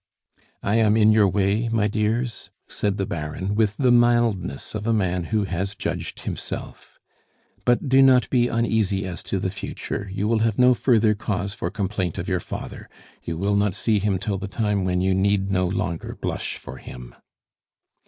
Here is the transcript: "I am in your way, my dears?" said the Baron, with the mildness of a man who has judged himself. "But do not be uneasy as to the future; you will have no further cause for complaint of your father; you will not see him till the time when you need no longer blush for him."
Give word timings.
"I 0.63 0.77
am 0.77 0.97
in 0.97 1.11
your 1.11 1.29
way, 1.29 1.69
my 1.69 1.87
dears?" 1.87 2.49
said 2.67 2.97
the 2.97 3.05
Baron, 3.05 3.53
with 3.53 3.77
the 3.77 3.91
mildness 3.91 4.73
of 4.73 4.87
a 4.87 4.93
man 4.93 5.25
who 5.25 5.43
has 5.43 5.75
judged 5.75 6.21
himself. 6.21 6.97
"But 7.65 7.87
do 7.87 8.01
not 8.01 8.27
be 8.31 8.47
uneasy 8.47 9.05
as 9.05 9.21
to 9.21 9.37
the 9.37 9.51
future; 9.51 10.09
you 10.11 10.27
will 10.27 10.39
have 10.39 10.57
no 10.57 10.73
further 10.73 11.13
cause 11.13 11.53
for 11.53 11.69
complaint 11.69 12.17
of 12.17 12.27
your 12.27 12.39
father; 12.39 12.89
you 13.21 13.37
will 13.37 13.55
not 13.55 13.75
see 13.75 13.99
him 13.99 14.17
till 14.17 14.39
the 14.39 14.47
time 14.47 14.85
when 14.85 15.01
you 15.01 15.13
need 15.13 15.51
no 15.51 15.67
longer 15.67 16.15
blush 16.19 16.57
for 16.57 16.77
him." 16.77 17.13